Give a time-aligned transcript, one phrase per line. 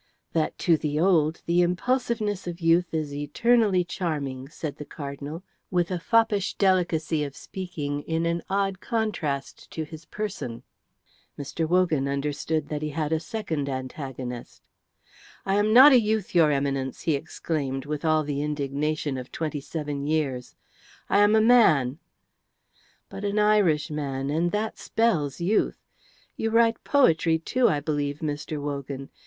[0.33, 5.91] "That to the old the impulsiveness of youth is eternally charming," said the Cardinal, with
[5.91, 10.63] a foppish delicacy of speaking in an odd contrast to his person.
[11.37, 11.69] Mr.
[11.69, 14.67] Wogan understood that he had a second antagonist.
[15.45, 19.61] "I am not a youth, your Eminence," he exclaimed with all the indignation of twenty
[19.61, 20.55] seven years.
[21.11, 21.99] "I am a man."
[23.07, 25.77] "But an Irishman, and that spells youth.
[26.37, 28.59] You write poetry too, I believe, Mr.
[28.59, 29.11] Wogan.